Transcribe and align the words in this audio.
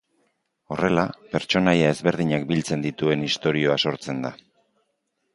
Horrela, 0.75 1.01
pertsonaia 1.33 1.91
ezberdinak 1.95 2.47
biltzen 2.51 2.85
dituen 2.85 3.25
istorioa 3.27 3.75
sortzen 3.89 4.23
da. 4.25 4.33